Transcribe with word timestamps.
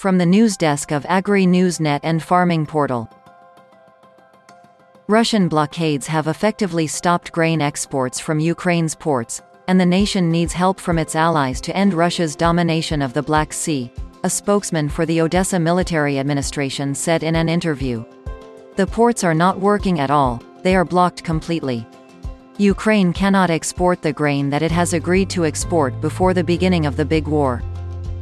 From 0.00 0.16
the 0.16 0.24
news 0.24 0.56
desk 0.56 0.92
of 0.92 1.04
Agri 1.10 1.44
Newsnet 1.44 2.00
and 2.04 2.22
Farming 2.22 2.64
Portal. 2.64 3.06
Russian 5.08 5.46
blockades 5.46 6.06
have 6.06 6.26
effectively 6.26 6.86
stopped 6.86 7.32
grain 7.32 7.60
exports 7.60 8.18
from 8.18 8.40
Ukraine's 8.40 8.94
ports, 8.94 9.42
and 9.68 9.78
the 9.78 9.84
nation 9.84 10.30
needs 10.30 10.54
help 10.54 10.80
from 10.80 10.98
its 10.98 11.14
allies 11.14 11.60
to 11.60 11.76
end 11.76 11.92
Russia's 11.92 12.34
domination 12.34 13.02
of 13.02 13.12
the 13.12 13.22
Black 13.22 13.52
Sea, 13.52 13.92
a 14.24 14.30
spokesman 14.30 14.88
for 14.88 15.04
the 15.04 15.20
Odessa 15.20 15.60
military 15.60 16.18
administration 16.18 16.94
said 16.94 17.22
in 17.22 17.36
an 17.36 17.50
interview. 17.50 18.02
The 18.76 18.86
ports 18.86 19.22
are 19.22 19.34
not 19.34 19.60
working 19.60 20.00
at 20.00 20.10
all, 20.10 20.42
they 20.62 20.76
are 20.76 20.84
blocked 20.86 21.22
completely. 21.24 21.86
Ukraine 22.56 23.12
cannot 23.12 23.50
export 23.50 24.00
the 24.00 24.14
grain 24.14 24.48
that 24.48 24.62
it 24.62 24.72
has 24.72 24.94
agreed 24.94 25.28
to 25.28 25.44
export 25.44 26.00
before 26.00 26.32
the 26.32 26.42
beginning 26.42 26.86
of 26.86 26.96
the 26.96 27.04
big 27.04 27.28
war. 27.28 27.62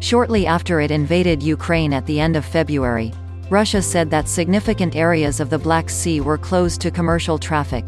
Shortly 0.00 0.46
after 0.46 0.80
it 0.80 0.90
invaded 0.90 1.42
Ukraine 1.42 1.92
at 1.92 2.06
the 2.06 2.18
end 2.18 2.34
of 2.34 2.44
February, 2.44 3.12
Russia 3.50 3.82
said 3.82 4.10
that 4.10 4.28
significant 4.28 4.96
areas 4.96 5.40
of 5.40 5.50
the 5.50 5.58
Black 5.58 5.90
Sea 5.90 6.20
were 6.20 6.38
closed 6.38 6.80
to 6.80 6.90
commercial 6.90 7.38
traffic. 7.38 7.84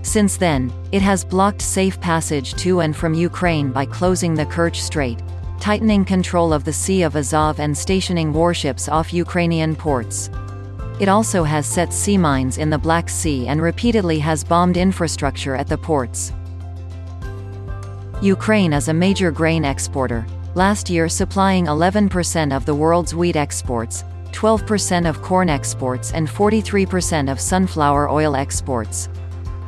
Since 0.00 0.38
then, 0.38 0.72
it 0.90 1.02
has 1.02 1.24
blocked 1.24 1.60
safe 1.60 2.00
passage 2.00 2.54
to 2.54 2.80
and 2.80 2.96
from 2.96 3.12
Ukraine 3.12 3.72
by 3.72 3.84
closing 3.84 4.34
the 4.34 4.46
Kerch 4.46 4.76
Strait, 4.76 5.22
tightening 5.60 6.04
control 6.04 6.52
of 6.52 6.64
the 6.64 6.72
Sea 6.72 7.02
of 7.02 7.16
Azov 7.16 7.60
and 7.60 7.76
stationing 7.76 8.32
warships 8.32 8.88
off 8.88 9.12
Ukrainian 9.12 9.76
ports. 9.76 10.30
It 11.00 11.08
also 11.08 11.42
has 11.44 11.66
set 11.66 11.92
sea 11.92 12.16
mines 12.16 12.56
in 12.56 12.70
the 12.70 12.78
Black 12.78 13.08
Sea 13.10 13.48
and 13.48 13.60
repeatedly 13.60 14.18
has 14.20 14.44
bombed 14.44 14.76
infrastructure 14.76 15.56
at 15.56 15.66
the 15.66 15.76
ports. 15.76 16.32
Ukraine 18.22 18.72
is 18.72 18.88
a 18.88 18.94
major 18.94 19.30
grain 19.30 19.64
exporter, 19.64 20.24
last 20.54 20.88
year 20.88 21.08
supplying 21.08 21.66
11% 21.66 22.54
of 22.54 22.64
the 22.64 22.74
world's 22.74 23.14
wheat 23.14 23.36
exports, 23.36 24.04
12% 24.32 25.08
of 25.08 25.22
corn 25.22 25.48
exports 25.48 26.12
and 26.12 26.28
43% 26.28 27.30
of 27.30 27.40
sunflower 27.40 28.08
oil 28.08 28.36
exports. 28.36 29.08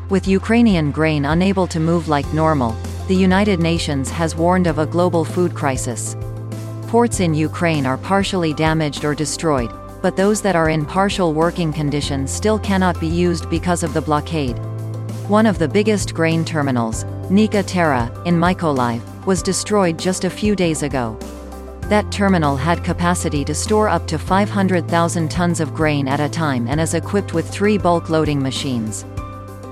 With 0.08 0.28
Ukrainian 0.28 0.92
grain 0.92 1.24
unable 1.24 1.66
to 1.66 1.80
move 1.80 2.08
like 2.08 2.32
normal, 2.32 2.76
the 3.08 3.16
United 3.16 3.58
Nations 3.58 4.10
has 4.10 4.36
warned 4.36 4.66
of 4.66 4.78
a 4.78 4.86
global 4.86 5.24
food 5.24 5.54
crisis. 5.54 6.16
Ports 6.88 7.20
in 7.20 7.34
Ukraine 7.34 7.86
are 7.86 7.98
partially 7.98 8.54
damaged 8.54 9.04
or 9.04 9.14
destroyed, 9.14 9.72
but 10.02 10.16
those 10.16 10.40
that 10.42 10.54
are 10.54 10.68
in 10.68 10.86
partial 10.86 11.34
working 11.34 11.72
condition 11.72 12.28
still 12.28 12.58
cannot 12.58 13.00
be 13.00 13.08
used 13.08 13.50
because 13.50 13.82
of 13.82 13.92
the 13.92 14.00
blockade. 14.00 14.56
One 15.28 15.46
of 15.46 15.58
the 15.58 15.66
biggest 15.66 16.14
grain 16.14 16.44
terminals, 16.44 17.04
Nika-Tera, 17.28 18.22
in 18.24 18.36
Mykolaiv, 18.36 19.02
was 19.26 19.42
destroyed 19.42 19.98
just 19.98 20.24
a 20.24 20.30
few 20.30 20.56
days 20.56 20.82
ago. 20.82 21.18
That 21.88 22.10
terminal 22.10 22.56
had 22.56 22.82
capacity 22.82 23.44
to 23.44 23.54
store 23.54 23.88
up 23.88 24.06
to 24.08 24.18
500,000 24.18 25.30
tons 25.30 25.60
of 25.60 25.74
grain 25.74 26.08
at 26.08 26.20
a 26.20 26.28
time 26.28 26.66
and 26.68 26.80
is 26.80 26.94
equipped 26.94 27.34
with 27.34 27.48
three 27.48 27.78
bulk 27.78 28.10
loading 28.10 28.42
machines. 28.42 29.04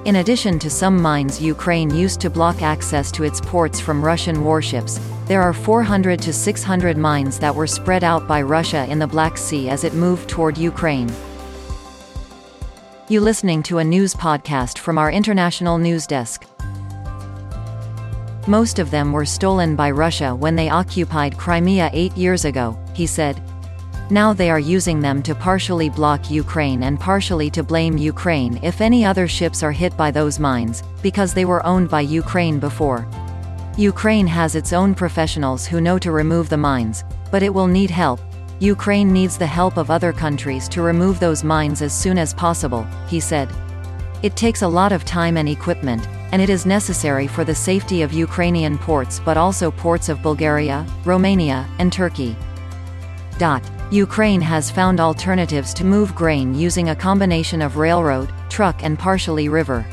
In 0.04 0.16
addition 0.16 0.58
to 0.58 0.68
some 0.68 1.00
mines 1.00 1.40
Ukraine 1.40 1.88
used 1.88 2.20
to 2.20 2.30
block 2.30 2.62
access 2.62 3.10
to 3.12 3.24
its 3.24 3.40
ports 3.40 3.80
from 3.80 4.04
Russian 4.04 4.44
warships, 4.44 5.00
there 5.26 5.40
are 5.40 5.54
400 5.54 6.20
to 6.20 6.32
600 6.32 6.96
mines 6.96 7.38
that 7.38 7.54
were 7.54 7.66
spread 7.66 8.04
out 8.04 8.28
by 8.28 8.42
Russia 8.42 8.86
in 8.90 8.98
the 8.98 9.06
Black 9.06 9.38
Sea 9.38 9.70
as 9.70 9.82
it 9.82 9.94
moved 9.94 10.28
toward 10.28 10.58
Ukraine. 10.58 11.10
You 13.08 13.20
listening 13.20 13.62
to 13.64 13.78
a 13.78 13.84
news 13.84 14.14
podcast 14.14 14.78
from 14.78 14.98
our 14.98 15.10
international 15.10 15.78
news 15.78 16.06
desk. 16.06 16.46
Most 18.46 18.78
of 18.78 18.90
them 18.90 19.10
were 19.10 19.24
stolen 19.24 19.74
by 19.74 19.90
Russia 19.90 20.34
when 20.34 20.54
they 20.54 20.68
occupied 20.68 21.38
Crimea 21.38 21.88
eight 21.94 22.14
years 22.14 22.44
ago, 22.44 22.78
he 22.92 23.06
said. 23.06 23.42
Now 24.10 24.34
they 24.34 24.50
are 24.50 24.60
using 24.60 25.00
them 25.00 25.22
to 25.22 25.34
partially 25.34 25.88
block 25.88 26.30
Ukraine 26.30 26.82
and 26.82 27.00
partially 27.00 27.48
to 27.50 27.62
blame 27.62 27.96
Ukraine 27.96 28.60
if 28.62 28.82
any 28.82 29.02
other 29.02 29.26
ships 29.26 29.62
are 29.62 29.72
hit 29.72 29.96
by 29.96 30.10
those 30.10 30.38
mines, 30.38 30.82
because 31.02 31.32
they 31.32 31.46
were 31.46 31.64
owned 31.64 31.88
by 31.88 32.02
Ukraine 32.02 32.58
before. 32.58 33.08
Ukraine 33.78 34.26
has 34.26 34.54
its 34.54 34.74
own 34.74 34.94
professionals 34.94 35.66
who 35.66 35.80
know 35.80 35.98
to 35.98 36.12
remove 36.12 36.50
the 36.50 36.56
mines, 36.58 37.02
but 37.30 37.42
it 37.42 37.52
will 37.52 37.66
need 37.66 37.90
help. 37.90 38.20
Ukraine 38.60 39.10
needs 39.10 39.38
the 39.38 39.46
help 39.46 39.78
of 39.78 39.90
other 39.90 40.12
countries 40.12 40.68
to 40.68 40.82
remove 40.82 41.18
those 41.18 41.42
mines 41.42 41.80
as 41.80 41.94
soon 41.94 42.18
as 42.18 42.34
possible, 42.34 42.86
he 43.08 43.20
said. 43.20 43.48
It 44.24 44.36
takes 44.36 44.62
a 44.62 44.66
lot 44.80 44.90
of 44.90 45.04
time 45.04 45.36
and 45.36 45.46
equipment, 45.46 46.08
and 46.32 46.40
it 46.40 46.48
is 46.48 46.64
necessary 46.64 47.26
for 47.26 47.44
the 47.44 47.54
safety 47.54 48.00
of 48.00 48.14
Ukrainian 48.14 48.78
ports 48.78 49.20
but 49.22 49.36
also 49.36 49.70
ports 49.70 50.08
of 50.08 50.22
Bulgaria, 50.22 50.86
Romania, 51.04 51.68
and 51.78 51.92
Turkey. 51.92 52.34
Dot. 53.36 53.62
Ukraine 53.90 54.40
has 54.40 54.70
found 54.70 54.98
alternatives 54.98 55.74
to 55.74 55.84
move 55.84 56.14
grain 56.14 56.54
using 56.54 56.88
a 56.88 56.96
combination 56.96 57.60
of 57.60 57.76
railroad, 57.76 58.32
truck 58.48 58.82
and 58.82 58.98
partially 58.98 59.50
river. 59.50 59.84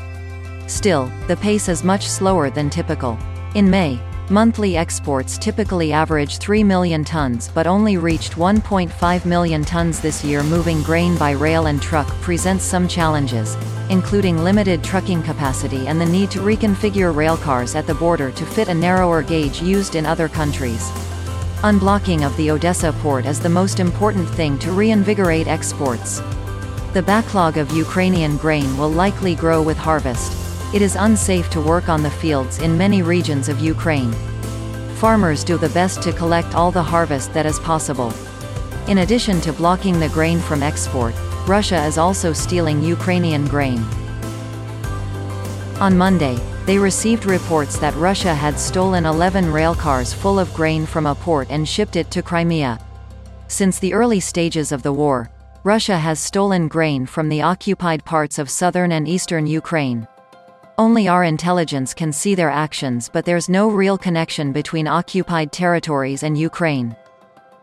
Still, 0.66 1.12
the 1.28 1.36
pace 1.36 1.68
is 1.68 1.84
much 1.84 2.08
slower 2.08 2.48
than 2.48 2.70
typical. 2.70 3.18
In 3.54 3.68
May, 3.68 4.00
monthly 4.30 4.78
exports 4.78 5.36
typically 5.36 5.92
average 5.92 6.38
3 6.38 6.64
million 6.64 7.04
tons 7.04 7.50
but 7.52 7.66
only 7.66 7.98
reached 7.98 8.36
1.5 8.36 9.26
million 9.26 9.62
tons 9.62 10.00
this 10.00 10.24
year 10.24 10.42
moving 10.42 10.82
grain 10.82 11.18
by 11.18 11.32
rail 11.32 11.66
and 11.66 11.82
truck 11.82 12.08
presents 12.22 12.64
some 12.64 12.88
challenges, 12.88 13.58
including 13.90 14.44
limited 14.44 14.82
trucking 14.82 15.22
capacity 15.22 15.86
and 15.86 16.00
the 16.00 16.06
need 16.06 16.30
to 16.30 16.40
reconfigure 16.40 17.14
railcars 17.14 17.74
at 17.74 17.86
the 17.86 17.94
border 17.94 18.30
to 18.30 18.46
fit 18.46 18.68
a 18.68 18.74
narrower 18.74 19.22
gauge 19.22 19.60
used 19.62 19.94
in 19.94 20.06
other 20.06 20.28
countries. 20.28 20.90
Unblocking 21.62 22.26
of 22.26 22.36
the 22.36 22.50
Odessa 22.50 22.92
port 23.02 23.24
is 23.24 23.38
the 23.38 23.48
most 23.48 23.80
important 23.80 24.28
thing 24.28 24.58
to 24.58 24.72
reinvigorate 24.72 25.46
exports. 25.46 26.20
The 26.92 27.02
backlog 27.02 27.56
of 27.56 27.72
Ukrainian 27.72 28.36
grain 28.36 28.76
will 28.76 28.90
likely 28.90 29.34
grow 29.34 29.62
with 29.62 29.76
harvest. 29.76 30.32
It 30.74 30.82
is 30.82 30.96
unsafe 30.96 31.48
to 31.50 31.60
work 31.60 31.88
on 31.88 32.02
the 32.02 32.10
fields 32.10 32.58
in 32.58 32.76
many 32.76 33.02
regions 33.02 33.48
of 33.48 33.60
Ukraine. 33.60 34.12
Farmers 34.96 35.44
do 35.44 35.56
the 35.56 35.68
best 35.70 36.02
to 36.02 36.12
collect 36.12 36.54
all 36.54 36.70
the 36.70 36.82
harvest 36.82 37.32
that 37.34 37.46
is 37.46 37.58
possible. 37.58 38.12
In 38.88 38.98
addition 38.98 39.40
to 39.42 39.52
blocking 39.52 40.00
the 40.00 40.08
grain 40.08 40.40
from 40.40 40.62
export, 40.62 41.14
Russia 41.46 41.84
is 41.86 41.98
also 41.98 42.32
stealing 42.32 42.80
Ukrainian 42.84 43.46
grain. 43.48 43.84
On 45.80 45.98
Monday, 45.98 46.38
they 46.66 46.78
received 46.78 47.26
reports 47.26 47.76
that 47.78 47.96
Russia 47.96 48.32
had 48.32 48.56
stolen 48.60 49.04
11 49.04 49.46
railcars 49.46 50.14
full 50.14 50.38
of 50.38 50.54
grain 50.54 50.86
from 50.86 51.06
a 51.06 51.16
port 51.16 51.48
and 51.50 51.68
shipped 51.68 51.96
it 51.96 52.12
to 52.12 52.22
Crimea. 52.22 52.78
Since 53.48 53.80
the 53.80 53.92
early 53.92 54.20
stages 54.20 54.70
of 54.70 54.84
the 54.84 54.92
war, 54.92 55.32
Russia 55.64 55.98
has 55.98 56.20
stolen 56.20 56.68
grain 56.68 57.06
from 57.06 57.28
the 57.28 57.42
occupied 57.42 58.04
parts 58.04 58.38
of 58.38 58.48
southern 58.48 58.92
and 58.92 59.08
eastern 59.08 59.44
Ukraine. 59.44 60.06
Only 60.78 61.08
our 61.08 61.24
intelligence 61.24 61.92
can 61.92 62.12
see 62.12 62.36
their 62.36 62.50
actions 62.50 63.10
but 63.12 63.24
there's 63.24 63.48
no 63.48 63.68
real 63.68 63.98
connection 63.98 64.52
between 64.52 64.86
occupied 64.86 65.50
territories 65.50 66.22
and 66.22 66.38
Ukraine. 66.38 66.94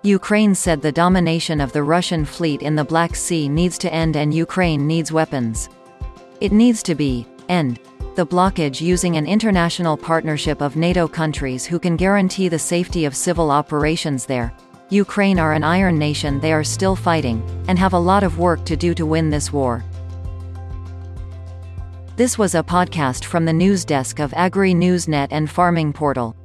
Ukraine 0.03 0.55
said 0.55 0.81
the 0.81 0.93
domination 0.93 1.59
of 1.59 1.73
the 1.73 1.83
Russian 1.83 2.23
fleet 2.23 2.61
in 2.61 2.73
the 2.73 2.85
Black 2.85 3.17
Sea 3.17 3.49
needs 3.49 3.77
to 3.79 3.93
end 3.93 4.15
and 4.15 4.33
Ukraine 4.33 4.87
needs 4.87 5.11
weapons. 5.11 5.67
It 6.39 6.53
needs 6.53 6.81
to 6.83 6.95
be, 6.95 7.27
end, 7.49 7.81
the 8.15 8.25
blockage 8.25 8.79
using 8.79 9.17
an 9.17 9.27
international 9.27 9.97
partnership 9.97 10.61
of 10.61 10.77
NATO 10.77 11.05
countries 11.05 11.65
who 11.65 11.79
can 11.79 11.97
guarantee 11.97 12.47
the 12.47 12.57
safety 12.57 13.03
of 13.03 13.13
civil 13.13 13.51
operations 13.51 14.25
there. 14.25 14.53
Ukraine 14.89 15.37
are 15.37 15.51
an 15.51 15.65
iron 15.65 15.99
nation 15.99 16.39
they 16.39 16.53
are 16.53 16.63
still 16.63 16.95
fighting, 16.95 17.43
and 17.67 17.77
have 17.77 17.91
a 17.91 17.99
lot 17.99 18.23
of 18.23 18.39
work 18.39 18.63
to 18.65 18.77
do 18.77 18.93
to 18.93 19.05
win 19.05 19.29
this 19.29 19.51
war. 19.51 19.83
This 22.15 22.37
was 22.37 22.55
a 22.55 22.63
podcast 22.63 23.25
from 23.25 23.43
the 23.43 23.51
news 23.51 23.83
desk 23.83 24.19
of 24.19 24.33
Agri 24.33 24.73
Newsnet 24.73 25.27
and 25.31 25.49
Farming 25.49 25.91
Portal. 25.91 26.37